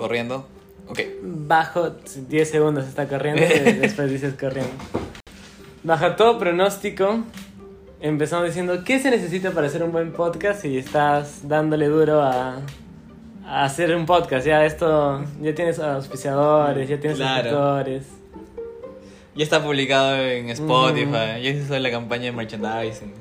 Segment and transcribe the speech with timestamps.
[0.00, 0.46] corriendo.
[0.88, 1.00] Ok.
[1.22, 1.90] Bajo
[2.28, 4.72] 10 segundos está corriendo y después dices corriendo.
[5.84, 7.20] Bajo todo pronóstico,
[8.00, 12.56] empezamos diciendo qué se necesita para hacer un buen podcast y estás dándole duro a,
[13.46, 14.46] a hacer un podcast.
[14.46, 17.42] Ya esto, ya tienes auspiciadores, ya tienes Claro.
[17.50, 18.06] suscriptores.
[19.36, 21.06] Ya está publicado en Spotify.
[21.06, 21.42] Mm.
[21.42, 23.12] Ya se hizo la campaña de merchandising.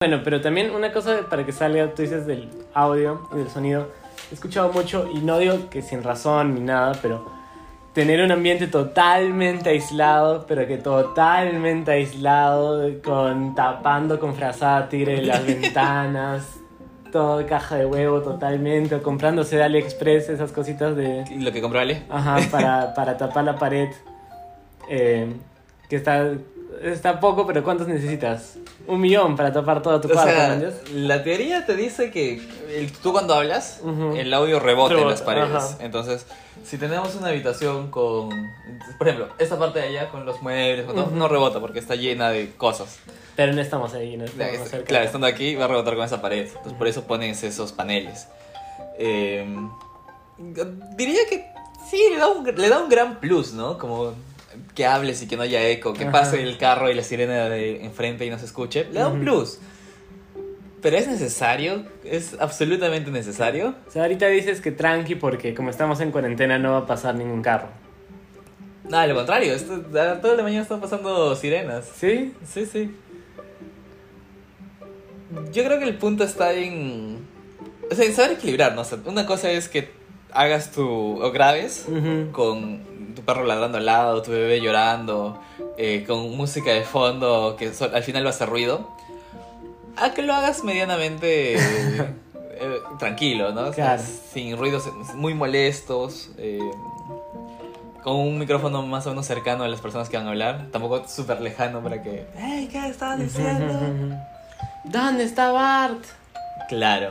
[0.00, 3.92] Bueno, pero también una cosa para que salga, tú dices del audio y del sonido.
[4.30, 7.30] He escuchado mucho, y no digo que sin razón ni nada, pero
[7.92, 15.46] tener un ambiente totalmente aislado, pero que totalmente aislado, con tapando con frazada tigre las
[15.46, 16.58] ventanas,
[17.12, 21.24] todo caja de huevo totalmente, o comprándose de AliExpress esas cositas de.
[21.30, 22.02] ¿Y ¿Lo que compró Ale?
[22.10, 23.88] Ajá, para, para tapar la pared.
[24.90, 25.32] eh,
[25.88, 26.32] que está,
[26.82, 28.54] está poco, pero ¿cuántos necesitas?
[28.86, 30.32] Un millón para tapar todo tu O cuarto,
[30.94, 32.40] la teoría te dice que
[32.70, 34.14] el- tú cuando hablas, Ujú.
[34.16, 35.50] el audio rebota en Rebota, las paredes.
[35.54, 35.76] ajá.
[35.80, 36.26] Entonces,
[36.64, 38.30] si tenemos una habitación con,
[38.98, 41.16] por ejemplo, esta parte de allá con los muebles, con todo, Ujú.
[41.16, 42.98] no rebota porque está llena de cosas.
[43.34, 44.86] Pero no estamos ahí, no estamos es- cerca.
[44.86, 46.46] Claro, estando aquí va a rebotar con esa pared.
[46.46, 48.28] Entonces, por eso pones esos paneles.
[48.98, 49.46] Eh,
[50.96, 51.46] diría que
[51.90, 53.78] sí, le da, un, le da un gran plus, ¿no?
[53.78, 54.12] Como
[54.74, 56.12] que hables y que no haya eco, que Ajá.
[56.12, 58.86] pase el carro y la sirena de enfrente y no se escuche.
[58.92, 59.58] Le da un plus.
[60.82, 63.74] Pero es necesario, es absolutamente necesario.
[63.88, 67.14] O sea, ahorita dices que tranqui porque como estamos en cuarentena no va a pasar
[67.14, 67.68] ningún carro.
[68.88, 71.90] Nada, al contrario, esto, a toda la mañana están pasando sirenas.
[71.96, 72.34] ¿Sí?
[72.44, 72.94] Sí, sí.
[75.52, 77.18] Yo creo que el punto está en.
[77.90, 78.82] O sea, en saber equilibrar, ¿no?
[78.82, 79.90] O sea, una cosa es que
[80.32, 81.22] hagas tu.
[81.22, 81.86] o grabes
[82.32, 85.40] con tu perro ladrando al lado, tu bebé llorando,
[85.78, 88.90] eh, con música de fondo que so- al final va a hacer ruido.
[89.96, 91.54] A que lo hagas medianamente.
[92.58, 93.62] eh, tranquilo, ¿no?
[93.62, 94.02] O sea, Claro.
[94.32, 96.30] sin ruidos muy molestos.
[96.38, 96.58] eh,
[98.02, 100.66] con un micrófono más o menos cercano a las personas que van a hablar.
[100.70, 102.24] Tampoco súper lejano para que.
[102.38, 103.74] ¡Hey, qué estás diciendo!
[104.84, 106.04] ¿Dónde está Bart?
[106.68, 107.10] claro.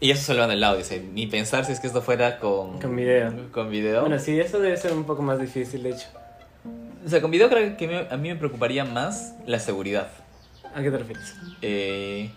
[0.00, 2.78] Y eso solo en el audio, sea, ni pensar si es que esto fuera con,
[2.80, 3.32] Con video.
[3.52, 4.02] con video.
[4.02, 6.06] Bueno, sí, eso debe ser un poco más difícil, de hecho.
[7.04, 10.08] O sea, con video creo que me- a mí me preocuparía más la seguridad.
[10.74, 11.34] ¿A qué te refieres?
[11.62, 12.30] Eh,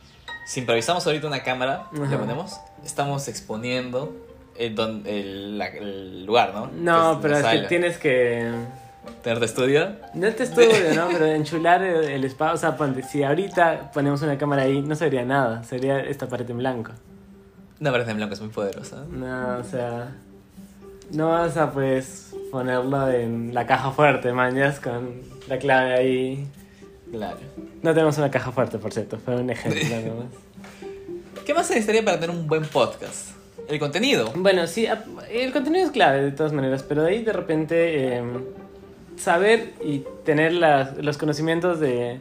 [0.46, 2.18] si improvisamos ahorita una cámara, Ajá.
[2.18, 2.56] ponemos,
[2.86, 4.16] estamos exponiendo
[4.58, 6.68] el, don- el- la- el lugar, ¿no?
[6.68, 8.50] No, pero la es que tienes que...
[9.24, 9.96] Tener de estudio.
[10.14, 11.08] No te estudio, ¿no?
[11.12, 12.54] Pero enchular el, el espacio.
[12.70, 15.64] O sea, si ahorita ponemos una cámara ahí, no sería nada.
[15.64, 16.92] Sería esta pared en blanco.
[17.80, 19.06] Una pared en blanco es muy poderosa.
[19.10, 20.16] No, o sea.
[21.12, 26.48] No vas a pues ponerlo en la caja fuerte, mañas, con la clave ahí.
[27.12, 27.38] Claro.
[27.82, 30.34] No tenemos una caja fuerte, por cierto, fue un ejemplo nomás.
[31.46, 33.32] ¿Qué más se necesitaría para tener un buen podcast?
[33.68, 34.32] El contenido.
[34.36, 34.88] Bueno, sí,
[35.32, 38.24] el contenido es clave de todas maneras, pero de ahí de repente eh,
[39.18, 42.20] saber y tener las- los conocimientos de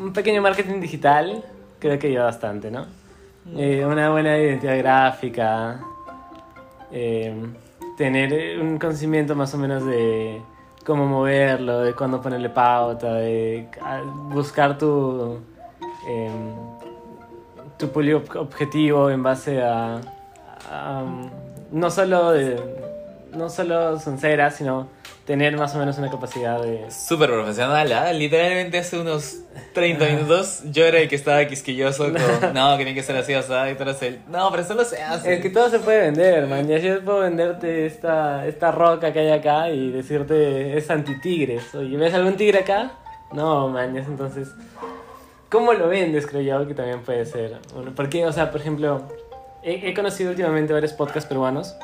[0.00, 1.44] un pequeño marketing digital
[1.78, 2.86] creo que ayuda bastante, ¿no?
[3.52, 5.78] Eh, una buena identidad gráfica,
[6.90, 7.34] eh,
[7.96, 10.40] tener un conocimiento más o menos de
[10.84, 13.68] cómo moverlo, de cuándo ponerle pauta, de
[14.32, 15.40] buscar tu,
[16.08, 16.30] eh,
[17.78, 20.00] tu público ob- objetivo en base a,
[21.02, 21.28] um,
[21.70, 22.58] no solo de,
[23.36, 24.88] no solo sincera, sino
[25.24, 26.90] tener más o menos una capacidad de...
[26.90, 28.12] Súper profesional, ¿ah?
[28.12, 29.40] Literalmente hace unos
[29.72, 32.14] 30 minutos yo era el que estaba quisquilloso con,
[32.54, 34.84] no, que tiene que ser así, o sea, y eres el, no, pero eso no
[34.84, 35.34] se hace.
[35.34, 36.66] Es que todo se puede vender, man.
[36.68, 41.74] Ya yo puedo venderte esta, esta roca que hay acá y decirte es anti-tigres.
[41.74, 42.92] Oye, ¿ves algún tigre acá?
[43.32, 43.94] No, man.
[43.94, 44.48] ya Entonces,
[45.48, 46.26] ¿cómo lo vendes?
[46.26, 47.58] Creo yo que también puede ser.
[47.96, 49.08] Porque, o sea, por ejemplo,
[49.62, 51.74] he, he conocido últimamente varios podcasts peruanos,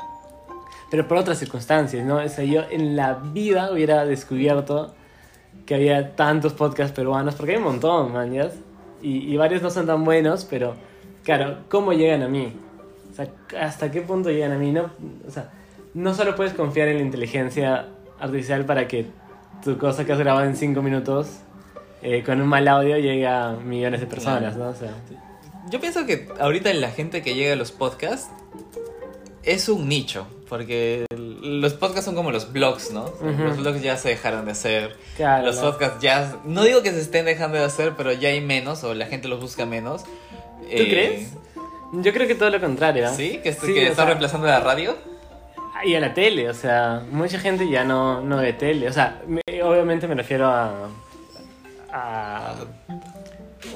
[0.91, 2.17] pero por otras circunstancias, ¿no?
[2.17, 4.93] O sea, yo en la vida hubiera descubierto
[5.65, 8.51] que había tantos podcasts peruanos, porque hay un montón, man, ¿ya?
[9.01, 10.75] Y, y varios no son tan buenos, pero,
[11.23, 12.53] claro, ¿cómo llegan a mí?
[13.09, 13.27] O sea,
[13.59, 14.71] ¿hasta qué punto llegan a mí?
[14.71, 14.91] No,
[15.25, 15.49] o sea,
[15.93, 17.87] no solo puedes confiar en la inteligencia
[18.19, 19.07] artificial para que
[19.63, 21.39] tu cosa que has grabado en 5 minutos
[22.01, 24.69] eh, con un mal audio llegue a millones de personas, ¿no?
[24.69, 24.89] O sea,
[25.69, 28.29] Yo pienso que ahorita la gente que llega a los podcasts
[29.43, 31.05] es un nicho, porque
[31.41, 33.05] los podcasts son como los blogs, ¿no?
[33.23, 34.97] Los blogs ya se dejaron de hacer.
[35.15, 35.45] claro.
[35.45, 38.83] Los podcasts ya, no digo que se estén dejando de hacer, pero ya hay menos
[38.83, 40.03] o la gente los busca menos.
[40.03, 40.09] ¿Tú
[40.69, 41.29] Eh, crees?
[41.93, 43.07] Yo creo que todo lo contrario.
[43.07, 43.13] ¿ah?
[43.15, 44.95] Sí, que, Sí, que está sea, reemplazando a la radio.
[45.85, 48.89] Y a la tele, o sea, mucha gente ya no, no ve tele.
[48.89, 50.89] O sea, me- obviamente me refiero a,
[51.93, 52.53] a,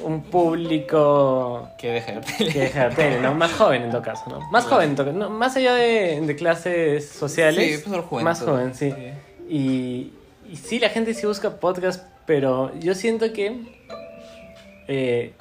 [0.02, 2.52] un público Que deja de tele.
[2.52, 3.34] que deja de ver tele, ¿no?
[3.34, 4.40] Más joven en todo caso, ¿no?
[4.50, 7.82] Más joven, en todo caso, no, más allá de, de clases sociales.
[7.82, 8.22] Sí, pues, juventud.
[8.22, 8.92] Más joven, sí.
[9.48, 10.12] Y,
[10.50, 13.60] y sí, la gente sí busca podcast, pero yo siento que
[14.88, 15.34] eh,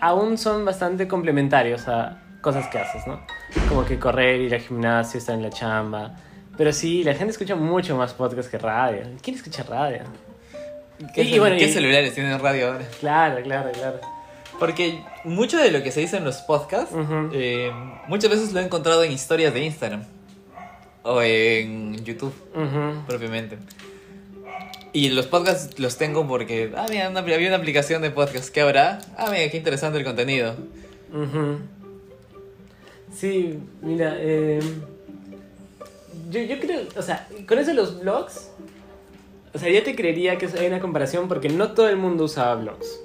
[0.00, 3.20] aún son bastante complementarios a cosas que haces, ¿no?
[3.68, 6.16] Como que correr, ir al gimnasio, estar en la chamba.
[6.56, 9.02] Pero sí, la gente escucha mucho más podcast que radio.
[9.22, 10.02] ¿Quién escucha radio?
[11.14, 12.86] ¿Qué, Y bueno, qué y- celulares tienen radio ahora?
[13.00, 14.00] Claro, claro, claro.
[14.58, 16.94] Porque mucho de lo que se dice en los podcasts,
[17.32, 17.70] eh,
[18.08, 20.04] muchas veces lo he encontrado en historias de Instagram.
[21.02, 22.34] O en YouTube,
[23.06, 23.56] propiamente.
[24.92, 28.50] Y los podcasts los tengo porque, ah, mira, una- había una aplicación de podcast.
[28.52, 28.98] ¿Qué habrá?
[29.16, 30.54] Ah, mira, qué interesante el contenido.
[31.12, 31.58] Ujú.
[33.16, 34.60] Sí, mira, eh,
[36.30, 38.50] yo, yo creo, o sea, con eso los blogs,
[39.54, 42.54] o sea, ya te creería que hay una comparación porque no todo el mundo usaba
[42.56, 43.00] blogs.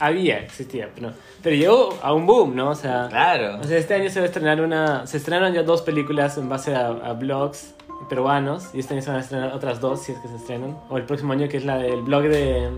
[0.00, 1.14] Había, existía, pero, no.
[1.42, 2.70] pero llegó a un boom, ¿no?
[2.70, 3.58] O sea, Claro.
[3.60, 6.48] o sea, este año se va a estrenar una, se estrenaron ya dos películas en
[6.48, 7.74] base a, a blogs
[8.08, 10.76] peruanos y este año se van a estrenar otras dos si es que se estrenan.
[10.88, 12.68] O el próximo año que es la del blog de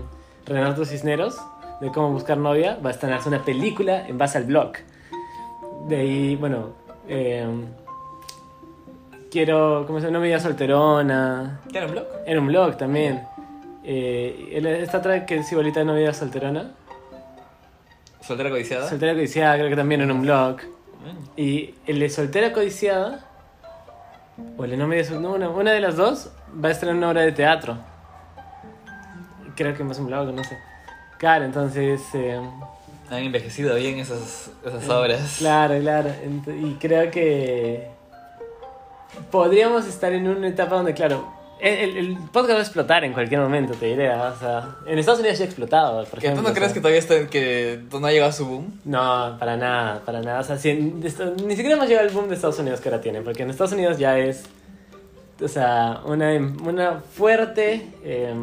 [0.45, 1.37] Renato Cisneros,
[1.81, 4.73] de cómo buscar novia, va a estrenarse una película en base al blog.
[5.87, 6.69] De ahí, bueno,
[7.07, 7.47] eh,
[9.35, 10.19] quiero, ¿cómo se llama?
[10.19, 11.59] Media solterona.
[11.69, 12.05] ¿Qué era un blog?
[12.25, 13.21] En un blog también.
[13.83, 16.71] Eh, esta otra que es igualita de novia solterona.
[18.21, 18.87] ¿Soltera codiciada?
[18.87, 20.61] Soltera codiciada, creo que también en un blog.
[20.61, 21.39] Mm.
[21.39, 23.25] Y el de soltera codiciada,
[24.57, 26.29] o el de no media sol- no, una, una de las dos,
[26.63, 27.77] va a estrenar una obra de teatro.
[29.57, 30.57] Creo que más un blog, no sé.
[31.17, 31.99] Claro, entonces.
[32.13, 32.39] eh,
[33.09, 35.35] Han envejecido bien esas, esas obras.
[35.39, 36.09] Claro, claro.
[36.47, 37.93] Y creo que
[39.31, 43.39] podríamos estar en una etapa donde, claro, el, el podcast va a explotar en cualquier
[43.41, 44.11] momento, te diré.
[44.11, 44.33] ¿ah?
[44.35, 46.43] O sea, en Estados Unidos ya ha explotado, por ¿Que tú ejemplo.
[46.43, 46.73] no o crees sea.
[46.73, 48.79] que todavía está, que no ha llegado a su boom?
[48.85, 50.41] No, para nada, para nada.
[50.41, 52.81] O sea, si en- de esto- ni siquiera hemos llegado al boom de Estados Unidos
[52.81, 54.43] que ahora tiene, porque en Estados Unidos ya es,
[55.41, 56.31] o sea, una,
[56.63, 58.33] una fuerte, eh,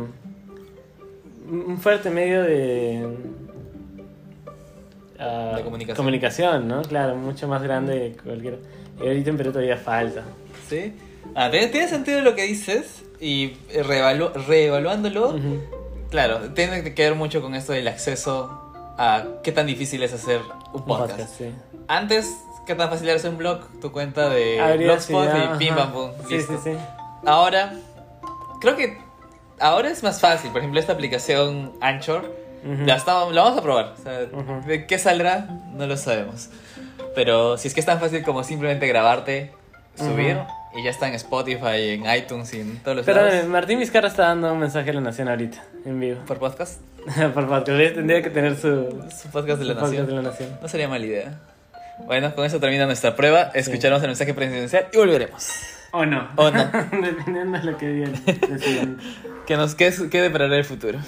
[1.50, 3.06] un fuerte medio de...
[5.19, 5.96] ah, De comunicación.
[5.96, 6.82] Comunicación, ¿no?
[6.82, 8.58] Claro, mucho más grande que cualquier...
[9.02, 10.22] Y ahorita en Perú todavía falta.
[10.68, 10.94] Sí.
[11.34, 15.62] Ah, tiene, sentido lo que dices y reevalu- reevaluándolo, Ujú.
[16.10, 18.58] claro, tiene que ver mucho con esto del acceso
[18.98, 20.40] a qué tan difícil es hacer
[20.72, 21.10] un Un podcast.
[21.12, 21.50] podcast, sí.
[21.88, 22.30] Antes,
[22.66, 25.92] qué tan fácil era hacer un blog, tu cuenta de Habría Blogspot y pim pam
[25.92, 26.60] pum, Sí, listo.
[26.62, 26.76] sí, sí.
[27.24, 27.74] Ahora,
[28.60, 28.98] creo que
[29.60, 30.50] ahora es más fácil.
[30.50, 32.24] Por ejemplo, esta aplicación Anchor,
[32.64, 32.84] Ujú.
[32.84, 33.94] la, estamos, la vamos a probar.
[33.98, 34.66] O sea, Ujú.
[34.66, 35.46] ¿De qué saldrá?
[35.74, 36.48] No lo sabemos.
[37.14, 39.52] Pero si es que es tan fácil como simplemente grabarte,
[39.96, 40.38] subir,
[40.74, 43.46] y ya está en Spotify, en iTunes y en todos los Perdón, lados.
[43.46, 46.20] Martín Vizcarra está dando un mensaje a la Nación ahorita, en vivo.
[46.26, 46.80] Por podcast.
[47.34, 50.06] Por podcast, tendría que tener su, Su podcast de la podcast nación.
[50.06, 50.50] de la Nación.
[50.60, 51.38] No sería mala idea.
[52.06, 53.50] Bueno, con eso termina nuestra prueba.
[53.54, 55.48] Escucharemos el mensaje presidencial y volveremos.
[55.92, 56.28] O no.
[56.36, 56.64] O no.
[57.02, 58.12] Dependiendo de lo que digan.
[58.24, 58.98] decidan.
[59.46, 60.98] Que nos quede, quede para el futuro.